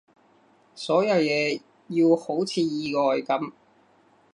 [0.73, 3.53] 所有嘢要好似意外噉